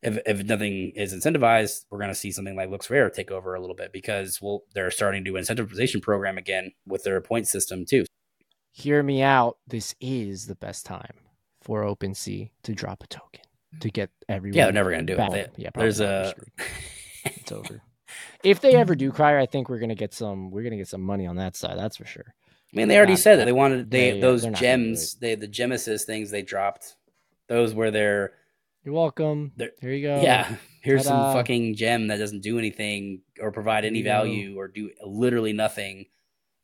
[0.00, 3.60] if if nothing is incentivized, we're going to see something like LooksRare take over a
[3.60, 7.84] little bit because well, they're starting to do incentivization program again with their point system
[7.84, 8.06] too.
[8.76, 9.56] Hear me out.
[9.66, 11.14] This is the best time
[11.62, 13.40] for OpenSea to drop a token
[13.80, 14.54] to get everyone.
[14.58, 15.32] Yeah, they're never going to do back.
[15.32, 15.54] it.
[15.56, 16.34] They- yeah, there's a
[17.24, 17.80] it's over.
[18.44, 20.50] If they ever do cry, I think we're gonna get some.
[20.50, 21.78] We're gonna get some money on that side.
[21.78, 22.34] That's for sure.
[22.72, 24.60] I mean, they already Not said that they wanted they they- uh, those gonna do
[24.60, 26.96] gems, they the Genesis things they dropped.
[27.48, 28.34] Those were their
[28.84, 29.52] You're welcome.
[29.56, 30.20] They're- Here you go.
[30.20, 30.54] yeah.
[30.82, 31.32] Here's some Ta-da.
[31.32, 36.06] fucking gem that doesn't do anything or provide any There value or do literally nothing.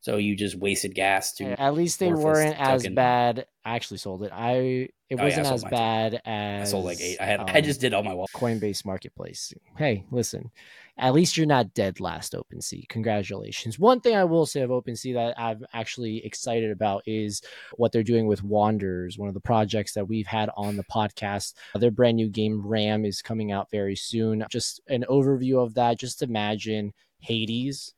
[0.03, 1.45] So you just wasted gas to.
[1.45, 3.47] Yeah, At least they weren't as bad.
[3.63, 4.31] I actually sold it.
[4.33, 7.17] I it Oh, yeah, I wasn't as bad bad I sold like eight.
[7.21, 7.39] I had.
[7.39, 8.27] I um, just did all my wall.
[8.35, 9.53] Coinbase Marketplace.
[9.77, 10.51] Hey, listen,
[10.97, 12.87] at least you're not dead last, OpenSea.
[12.89, 13.79] Congratulations.
[13.79, 17.41] One thing I will say of OpenSea that I'm actually excited about is
[17.77, 21.53] what they're doing with Wanderers, one of the projects that we've had on the podcast.
[21.75, 24.45] Their brand new game, RAM, is coming out very soon.
[24.49, 25.99] Just an overview of that.
[25.99, 27.93] Just imagine Hades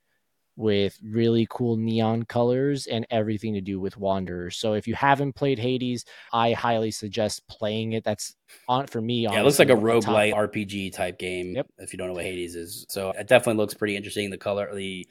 [0.55, 4.57] with really cool neon colors and everything to do with Wanderers.
[4.57, 8.03] So if you haven't played Hades, I highly suggest playing it.
[8.03, 8.35] That's
[8.67, 9.23] on for me.
[9.23, 11.55] Yeah, it looks like a roguelike RPG type game.
[11.55, 11.67] Yep.
[11.79, 14.29] If you don't know what Hades is, so it definitely looks pretty interesting.
[14.29, 15.07] The color, the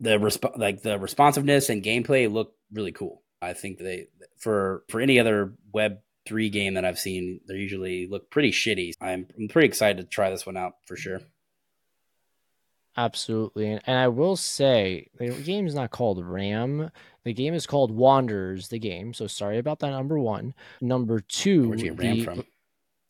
[0.00, 3.22] the resp- like the responsiveness and gameplay look really cool.
[3.42, 4.08] I think they
[4.38, 8.92] for for any other web three game that I've seen, they usually look pretty shitty.
[9.00, 11.20] I'm, I'm pretty excited to try this one out for sure.
[13.00, 13.70] Absolutely.
[13.70, 16.90] And, and I will say the game is not called RAM.
[17.24, 19.14] The game is called Wanderers, the game.
[19.14, 20.52] So sorry about that, number one.
[20.82, 22.44] Number two, Where'd you get RAM the, from?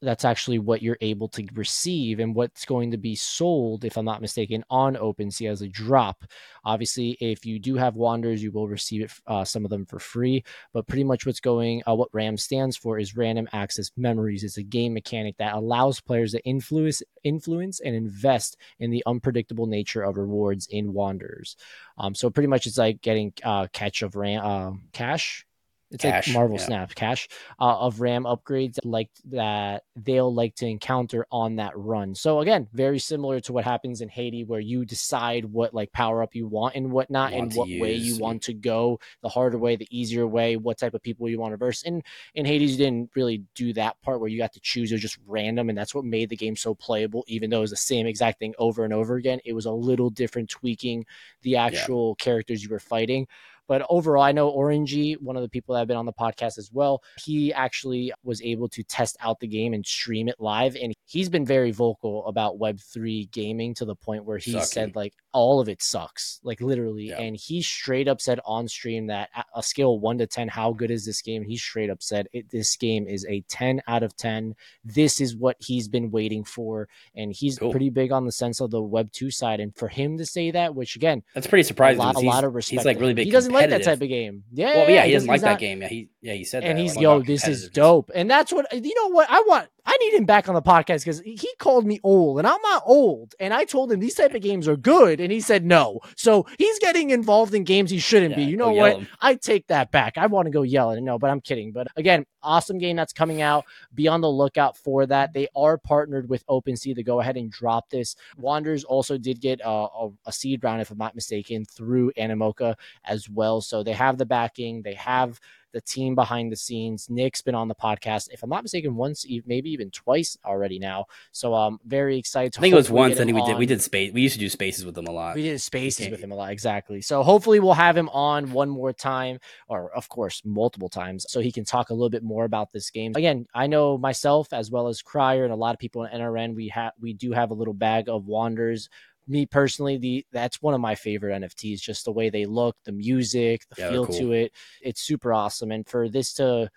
[0.02, 4.04] That's actually what you're able to receive and what's going to be sold, if I'm
[4.04, 6.24] not mistaken, on OpenSea as a drop.
[6.64, 9.98] Obviously, if you do have Wanderers, you will receive it, uh, some of them for
[9.98, 10.42] free.
[10.72, 14.42] But pretty much what's going, uh, what RAM stands for is Random Access Memories.
[14.42, 19.66] It's a game mechanic that allows players to influence, influence and invest in the unpredictable
[19.66, 21.56] nature of rewards in Wanderers.
[21.98, 25.44] Um, so pretty much it's like getting uh, catch of RAM, uh, cash
[25.90, 26.64] it's cash, like Marvel yeah.
[26.64, 32.14] Snap cash uh, of RAM upgrades like that they'll like to encounter on that run.
[32.14, 36.22] So again, very similar to what happens in Hades, where you decide what like power
[36.22, 37.80] up you want and whatnot, want and what use.
[37.80, 41.28] way you want to go, the harder way, the easier way, what type of people
[41.28, 41.82] you want to verse.
[41.82, 42.02] And
[42.34, 44.90] in Hades, you didn't really do that part where you got to choose.
[44.90, 47.24] It was just random, and that's what made the game so playable.
[47.26, 49.72] Even though it was the same exact thing over and over again, it was a
[49.72, 51.06] little different, tweaking
[51.42, 52.24] the actual yeah.
[52.24, 53.26] characters you were fighting.
[53.70, 56.58] But overall, I know Orangey, one of the people that have been on the podcast
[56.58, 60.74] as well, he actually was able to test out the game and stream it live.
[60.74, 64.66] And he's been very vocal about Web3 gaming to the point where he Sucking.
[64.66, 67.10] said, like, all of it sucks, like literally.
[67.10, 67.20] Yeah.
[67.20, 70.90] And he straight up said on stream that a scale one to 10, how good
[70.90, 71.44] is this game?
[71.44, 74.56] He straight up said, this game is a 10 out of 10.
[74.84, 76.88] This is what he's been waiting for.
[77.14, 77.70] And he's cool.
[77.70, 79.60] pretty big on the sense of the Web 2 side.
[79.60, 82.00] And for him to say that, which again, that's pretty surprising.
[82.00, 82.80] A lot, a lot of respect.
[82.80, 83.26] He's like really big.
[83.26, 84.44] He doesn't like that type of game.
[84.52, 84.76] Yeah.
[84.76, 85.82] Well, yeah, he doesn't like that game.
[85.82, 86.68] Yeah, he yeah he said that.
[86.68, 86.82] and that.
[86.82, 89.08] he's yo, this is dope, and that's what you know.
[89.08, 92.38] What I want, I need him back on the podcast because he called me old,
[92.38, 93.34] and I'm not old.
[93.40, 95.98] And I told him these type of games are good, and he said no.
[96.14, 98.44] So he's getting involved in games he shouldn't yeah, be.
[98.44, 99.00] You know what?
[99.20, 100.16] I take that back.
[100.16, 101.04] I want to go yell at him.
[101.04, 101.72] No, but I'm kidding.
[101.72, 103.64] But again, awesome game that's coming out.
[103.92, 105.32] Be on the lookout for that.
[105.32, 108.14] They are partnered with OpenSea to go ahead and drop this.
[108.36, 112.76] Wanderers also did get a, a, a seed round, if I'm not mistaken, through Animoca
[113.04, 113.60] as well.
[113.60, 114.82] So they have the backing.
[114.82, 115.40] They have
[115.72, 117.08] the team behind the scenes.
[117.08, 121.06] Nick's been on the podcast, if I'm not mistaken, once, maybe even twice already now.
[121.32, 122.52] So I'm um, very excited.
[122.54, 122.60] To.
[122.60, 123.18] I think it was once.
[123.18, 123.58] I think we did.
[123.58, 124.12] We did space.
[124.12, 125.34] We used to do spaces with him a lot.
[125.34, 126.50] We did spaces with him a lot.
[126.50, 127.00] Exactly.
[127.00, 131.40] So hopefully we'll have him on one more time, or of course multiple times, so
[131.40, 133.12] he can talk a little bit more about this game.
[133.16, 136.54] Again, I know myself as well as Crier and a lot of people in NRN.
[136.54, 138.88] We have we do have a little bag of Wanderers
[139.30, 141.80] me personally, the that's one of my favorite NFTs.
[141.80, 144.18] Just the way they look, the music, the yeah, feel cool.
[144.18, 144.52] to it.
[144.82, 145.70] It's super awesome.
[145.70, 146.70] And for this to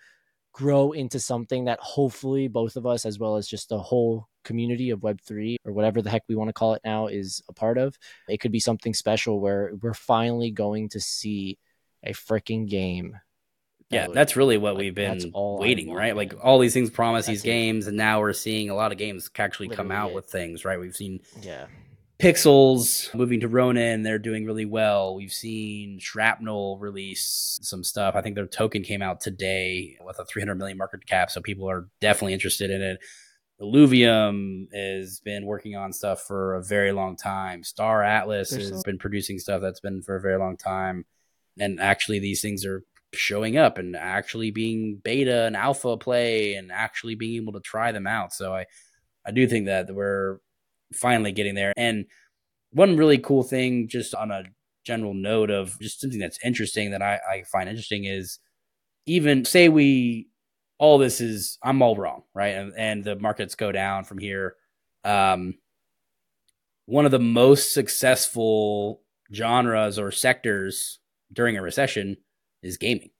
[0.52, 4.90] grow into something that hopefully both of us, as well as just the whole community
[4.90, 7.76] of Web3 or whatever the heck we want to call it now, is a part
[7.76, 11.58] of, it could be something special where we're finally going to see
[12.04, 13.16] a freaking game
[13.90, 16.16] yeah, that's really what like, we've been waiting, right?
[16.16, 17.46] Like all these things promise that's these it.
[17.46, 20.14] games, and now we're seeing a lot of games actually Literally come out it.
[20.14, 20.80] with things, right?
[20.80, 21.66] We've seen yeah
[22.24, 25.14] Pixels moving to Ronin, they're doing really well.
[25.14, 28.14] We've seen Shrapnel release some stuff.
[28.14, 31.68] I think their token came out today with a 300 million market cap, so people
[31.68, 32.98] are definitely interested in it.
[33.60, 37.62] Illuvium has been working on stuff for a very long time.
[37.62, 41.04] Star Atlas There's has been producing stuff that's been for a very long time.
[41.60, 46.72] And actually, these things are showing up and actually being beta and alpha play and
[46.72, 48.32] actually being able to try them out.
[48.32, 48.64] So I,
[49.26, 50.38] I do think that we're
[50.94, 51.72] finally getting there.
[51.76, 52.06] And
[52.72, 54.44] one really cool thing, just on a
[54.84, 58.38] general note of just something that's interesting that I, I find interesting is
[59.06, 60.28] even say we
[60.78, 62.54] all this is I'm all wrong, right?
[62.54, 64.56] And, and the markets go down from here.
[65.04, 65.54] Um,
[66.86, 69.02] one of the most successful
[69.32, 70.98] genres or sectors
[71.32, 72.16] during a recession
[72.62, 73.10] is gaming.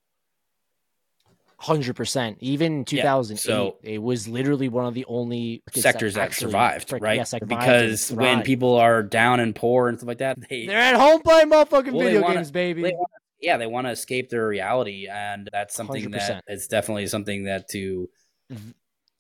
[1.65, 2.37] Hundred percent.
[2.41, 6.35] Even two thousand eight, yeah, so it was literally one of the only sectors that,
[6.35, 7.27] survived, frick, right?
[7.27, 10.95] survived because when people are down and poor and stuff like that, they they're at
[10.95, 12.83] home playing motherfucking well, video wanna, games, baby.
[12.83, 12.97] Wanna,
[13.41, 16.11] yeah, they want to escape their reality, and that's something 100%.
[16.13, 18.11] that it's definitely something that to.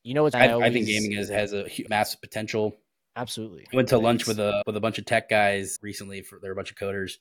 [0.02, 0.34] You know what?
[0.34, 2.76] I, I, always, I think gaming has has a massive potential.
[3.16, 3.66] Absolutely.
[3.72, 6.20] I went to lunch with a with a bunch of tech guys recently.
[6.20, 7.14] For they're a bunch of coders,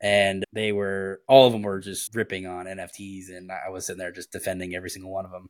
[0.00, 3.98] and they were all of them were just ripping on NFTs, and I was sitting
[3.98, 5.48] there just defending every single one of them,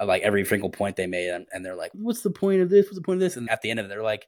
[0.00, 2.68] uh, like every single point they made, and, and they're like, "What's the point of
[2.70, 2.86] this?
[2.86, 4.26] What's the point of this?" And at the end of it, they're like,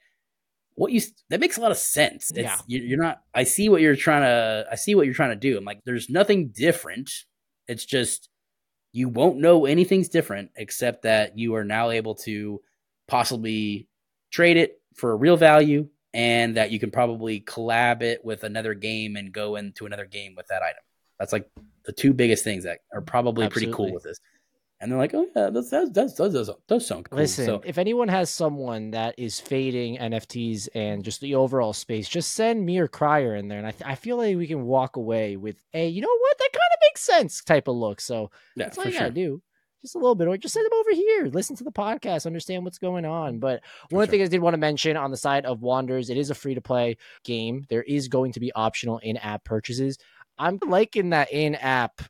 [0.75, 1.01] what you
[1.31, 2.31] that makes a lot of sense.
[2.31, 2.57] It's, Yeah.
[2.69, 3.21] you- you're not.
[3.35, 4.67] I see what you're trying to.
[4.71, 5.59] I see what you're trying to do.
[5.59, 7.11] I'm like, there's nothing different.
[7.67, 8.29] It's just
[8.93, 12.61] you won't know anything's different except that you are now able to
[13.09, 13.89] possibly
[14.31, 18.75] trade it for a real value and that you can probably collab it with another
[18.75, 20.83] game and go into another game with that item.
[21.19, 21.51] That's like
[21.85, 24.19] the two biggest things that are probably pretty cool with this.
[24.81, 27.19] And they're like, oh yeah, that's that's that's that does does sound cool.
[27.19, 32.09] Listen, so if anyone has someone that is fading NFTs and just the overall space,
[32.09, 34.67] just send me or Crier in there, and I, th- I feel like we can
[34.67, 38.01] walk away with a you know what that kind of makes sense type of look.
[38.01, 39.01] So yeah, that's all you sure.
[39.01, 39.43] gotta do.
[39.83, 41.27] Just a little bit, or just send them over here.
[41.27, 43.39] Listen to the podcast, understand what's going on.
[43.39, 44.21] But one of the sure.
[44.21, 46.55] things I did want to mention on the side of Wanderers, it is a free
[46.55, 47.65] to play game.
[47.69, 49.97] There is going to be optional in app purchases.
[50.37, 52.03] I'm liking that in app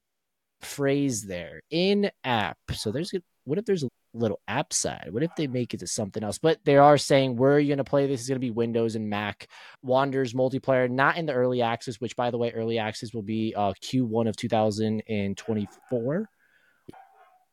[0.62, 1.60] phrase there.
[1.70, 2.58] In app.
[2.72, 3.12] So there's
[3.44, 5.08] what if there's a little app side?
[5.10, 6.38] What if they make it to something else?
[6.38, 8.50] But they are saying where are you going to play this is going to be
[8.50, 9.48] Windows and Mac.
[9.82, 13.54] Wanderers multiplayer, not in the early access, which by the way, early access will be
[13.54, 16.28] uh, Q1 of 2024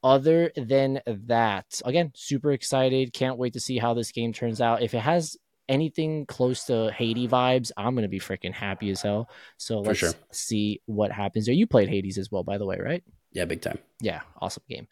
[0.06, 3.12] other than that, again, super excited.
[3.12, 4.84] Can't wait to see how this game turns out.
[4.84, 5.36] If it has
[5.68, 9.28] anything close to Hades vibes, I'm gonna be freaking happy as hell.
[9.58, 10.14] So let's sure.
[10.32, 11.56] see what happens there.
[11.56, 13.04] You played Hades as well, by the way, right?
[13.32, 13.80] Yeah, big time.
[14.00, 14.88] Yeah, awesome game.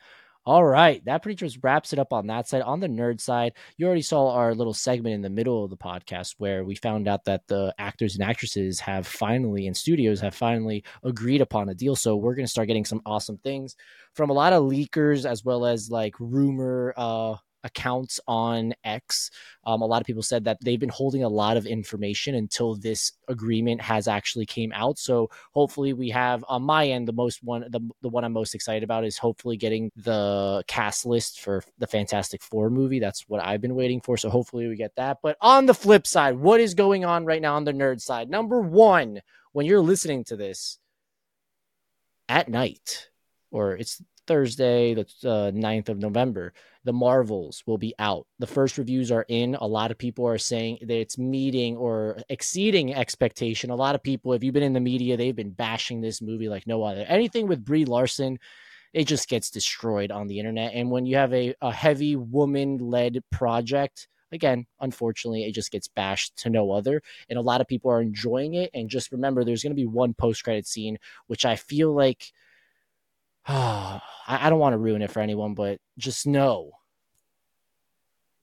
[0.46, 2.64] All right, that pretty much wraps it up on that side.
[2.64, 5.78] On the nerd side, you already saw our little segment in the middle of the
[5.78, 10.36] podcast where we found out that the actors and actresses have finally, and studios have
[10.36, 11.96] finally agreed upon a deal.
[11.96, 13.78] So we're going to start getting some awesome things
[14.16, 19.32] from a lot of leakers as well as like rumor uh, accounts on X.
[19.66, 22.76] Um, a lot of people said that they've been holding a lot of information until
[22.76, 24.98] this agreement has actually came out.
[24.98, 28.56] So hopefully we have on my end the most one the, the one I'm most
[28.56, 33.00] excited about is hopefully getting the cast list for the Fantastic Four movie.
[33.00, 34.18] That's what I've been waiting for.
[34.18, 35.20] So hopefully we get that.
[35.22, 38.30] But on the flip side, what is going on right now on the nerd side?
[38.30, 39.22] Number one,
[39.54, 40.80] when you're listening to this
[42.28, 43.10] at night,
[43.52, 48.28] or it's Thursday, the uh, 9th of November, the Marvels will be out.
[48.40, 49.56] The first reviews are in.
[49.56, 53.70] A lot of people are saying that it's meeting or exceeding expectation.
[53.70, 56.50] A lot of people, if you've been in the media, they've been bashing this movie
[56.50, 57.06] like no other.
[57.08, 58.40] Anything with Brie Larson,
[58.94, 60.74] it just gets destroyed on the internet.
[60.74, 65.88] And when you have a, a heavy woman led project, again, unfortunately, it just gets
[65.88, 67.02] bashed to no other.
[67.30, 68.70] And a lot of people are enjoying it.
[68.74, 72.32] And just remember, there's going to be one post credit scene, which I feel like
[73.48, 76.72] I, I don't want to ruin it for anyone, but just know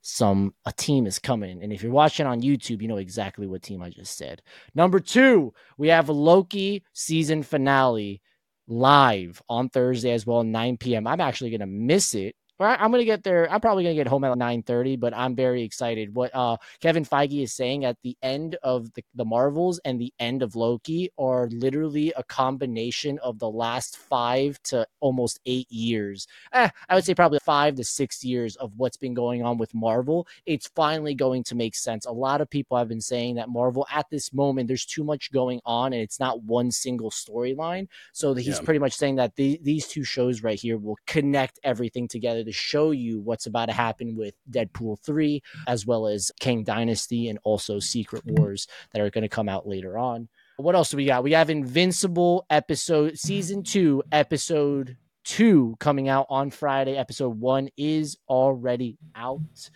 [0.02, 1.62] some a team is coming.
[1.62, 4.42] And if you're watching on YouTube, you know exactly what team I just said.
[4.74, 8.22] Number two, we have a Loki season finale
[8.66, 11.06] live on Thursday as well, 9 p.m.
[11.06, 12.36] I'm actually gonna miss it.
[12.66, 13.50] I'm gonna get there.
[13.50, 16.14] I'm probably gonna get home at 9:30, but I'm very excited.
[16.14, 20.12] What uh, Kevin Feige is saying at the end of the, the Marvels and the
[20.18, 26.26] end of Loki are literally a combination of the last five to almost eight years.
[26.52, 29.74] Eh, I would say probably five to six years of what's been going on with
[29.74, 30.26] Marvel.
[30.44, 32.04] It's finally going to make sense.
[32.06, 35.32] A lot of people have been saying that Marvel at this moment there's too much
[35.32, 37.88] going on and it's not one single storyline.
[38.12, 38.64] So he's Yeah.
[38.64, 42.58] pretty much saying that the, these two shows right here will connect everything together to
[42.58, 47.38] show you what's about to happen with Deadpool 3, as well as Kang Dynasty and
[47.44, 50.28] also Secret Wars that are going to come out later on.
[50.56, 51.22] What else do we got?
[51.22, 56.96] We have Invincible episode, season two, episode two coming out on Friday.
[56.96, 59.70] Episode one is already out.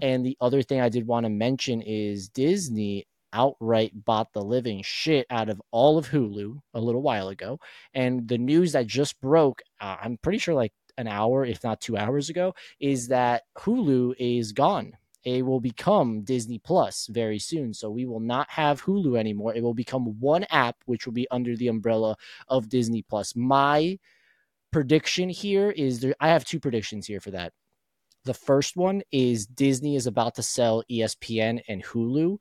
[0.00, 4.82] And the other thing I did want to mention is Disney outright bought the living
[4.82, 7.58] shit out of all of Hulu a little while ago.
[7.94, 11.80] And the news that just broke, uh, I'm pretty sure like an hour, if not
[11.80, 14.96] two hours ago, is that Hulu is gone.
[15.24, 17.74] It will become Disney Plus very soon.
[17.74, 19.54] So we will not have Hulu anymore.
[19.54, 22.16] It will become one app, which will be under the umbrella
[22.48, 23.36] of Disney Plus.
[23.36, 23.98] My
[24.72, 27.52] prediction here is there, I have two predictions here for that.
[28.24, 32.38] The first one is Disney is about to sell ESPN and Hulu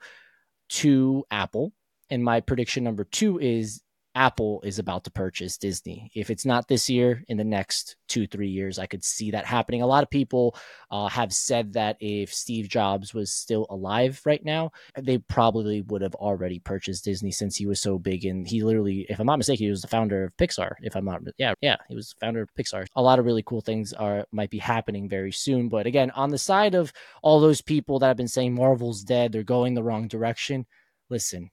[0.69, 1.73] to Apple.
[2.09, 3.81] And my prediction number two is
[4.15, 6.11] Apple is about to purchase Disney.
[6.15, 9.45] If it's not this year, in the next two, three years, I could see that
[9.45, 9.81] happening.
[9.81, 10.55] A lot of people
[10.89, 16.01] uh, have said that if Steve Jobs was still alive right now, they probably would
[16.01, 18.25] have already purchased Disney since he was so big.
[18.25, 20.73] And he literally, if I'm not mistaken, he was the founder of Pixar.
[20.81, 22.85] If I'm not, yeah, yeah, he was the founder of Pixar.
[22.95, 25.69] A lot of really cool things are might be happening very soon.
[25.69, 29.31] But again, on the side of all those people that have been saying Marvel's dead,
[29.31, 30.65] they're going the wrong direction.
[31.09, 31.51] Listen,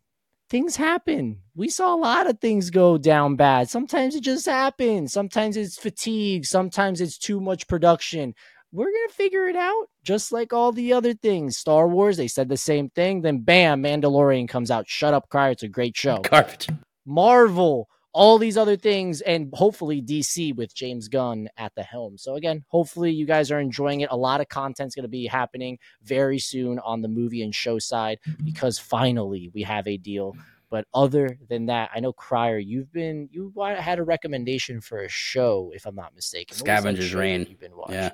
[0.51, 1.41] things happen.
[1.55, 3.69] We saw a lot of things go down bad.
[3.69, 5.13] Sometimes it just happens.
[5.13, 6.45] Sometimes it's fatigue.
[6.45, 8.35] Sometimes it's too much production.
[8.73, 11.57] we're gonna figure it out, just like all the other things.
[11.57, 13.23] Star Wars, they said the same thing.
[13.23, 14.89] Then bam, Mandalorian comes out.
[14.89, 15.53] Shut up, Cryer.
[15.53, 16.19] It's a great show.
[16.19, 16.69] Garbage.
[17.07, 22.17] Marvel, all these other things, and hopefully DC with James Gunn at the helm.
[22.17, 24.09] So again, hopefully you guys are enjoying it.
[24.11, 27.79] A lot of content's going to be happening very soon on the movie and show
[27.79, 30.35] side because finally we have a deal.
[30.71, 35.09] But other than that, I know Crier, you've been you had a recommendation for a
[35.11, 36.55] show, if I'm not mistaken.
[36.55, 37.47] What was that Scavengers show Reign.
[37.51, 37.97] You've been watching.
[37.97, 38.13] Yeah.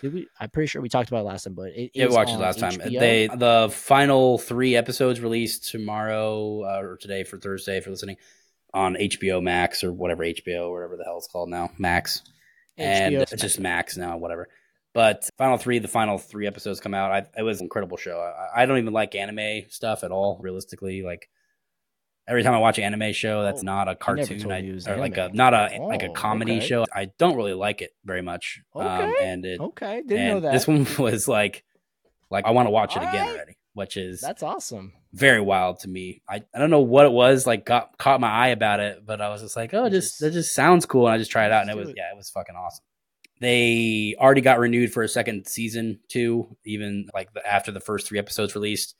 [0.00, 0.28] Did we?
[0.38, 2.30] I'm pretty sure we talked about it last time, but it Yeah, is we watched
[2.30, 2.78] it on last time.
[2.78, 8.16] They the final three episodes released tomorrow uh, or today for Thursday if you're listening
[8.74, 12.22] on HBO Max or whatever HBO or whatever the hell it's called now Max,
[12.76, 14.48] and HBO it's just Max now, whatever.
[14.92, 17.12] But final three, the final three episodes come out.
[17.12, 18.18] I, it was an incredible show.
[18.18, 20.38] I, I don't even like anime stuff at all.
[20.42, 21.28] Realistically, like
[22.26, 24.96] every time I watch an anime show that's Oh, not a cartoon, I, was or
[24.96, 26.66] like a not a like a Oh, comedy okay.
[26.66, 28.62] show, I don't really like it very much.
[28.74, 29.14] Um, Okay.
[29.24, 30.52] and it Okay, didn't know that.
[30.52, 31.64] This one was like,
[32.30, 33.36] like I want to watch it again Alright.
[33.36, 34.92] already, which is That's awesome.
[35.12, 36.22] very wild to me.
[36.28, 39.20] I, I don't know what it was like got caught my eye about it, but
[39.20, 41.30] I was just like, oh, it just Just- that just sounds cool, and I just
[41.30, 41.94] tried it out, and it was it.
[41.96, 42.84] yeah, it was fucking awesome.
[43.40, 48.06] They already got renewed for a second season too, even like the, after the first
[48.06, 48.94] three episodes released.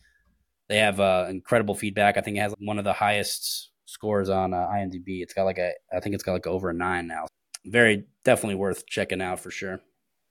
[0.68, 2.16] They have uh, incredible feedback.
[2.16, 5.20] I think it has one of the highest scores on uh, IMDb.
[5.20, 7.26] It's got like a, I think it's got like over a nine now.
[7.66, 9.80] Very definitely worth checking out for sure if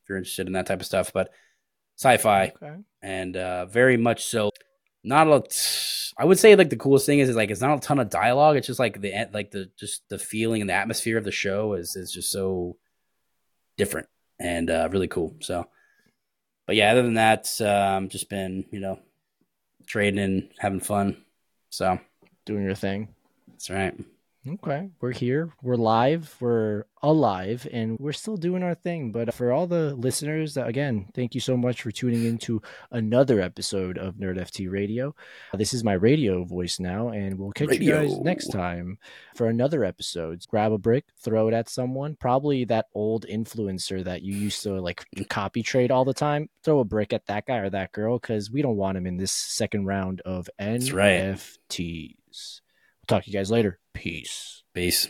[0.10, 1.12] you're interested in that type of stuff.
[1.14, 1.30] But
[2.00, 2.76] sci-fi, Okay.
[3.02, 4.52] and uh, very much so.
[5.04, 6.12] Not a lot.
[6.18, 8.10] I would say like the coolest thing is, is like it's not a ton of
[8.10, 8.58] dialogue.
[8.58, 11.74] It's just like the like the just the feeling and the atmosphere of the show
[11.74, 12.76] is is just so
[13.78, 14.08] different
[14.40, 15.36] and uh, really cool.
[15.40, 15.68] So,
[16.68, 19.00] but yeah, other than that, um, just been you know
[19.88, 21.24] trading and having fun.
[21.70, 22.00] So
[22.46, 23.10] Doing your thing.
[23.48, 23.94] that's right.
[24.48, 25.52] Okay, we're here.
[25.62, 26.34] We're live.
[26.40, 29.12] We're alive, and we're still doing our thing.
[29.12, 32.62] But for all the listeners, uh, again, thank you so much for tuning in to
[32.90, 35.14] another episode of NerdFT Radio.
[35.54, 38.98] This is my radio voice now, and we'll catch you guys next time
[39.36, 40.42] for another episode.
[40.48, 44.80] Grab a brick, throw it at someone, probably that old influencer that you used to
[44.80, 46.50] like copy trade all the time.
[46.64, 49.18] Throw a brick at that guy or that girl because we don't want him in
[49.18, 51.20] this second round of That's right.
[51.20, 52.14] NFTs.
[52.30, 52.69] We'll
[53.10, 53.80] talk to you guys later.
[53.94, 54.64] Peace.
[54.74, 55.08] Peace.